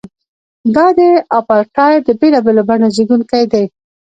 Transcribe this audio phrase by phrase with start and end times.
[0.75, 0.99] دا د
[1.39, 3.65] اپارټایډ د بېلابېلو بڼو زیږوونکی دی.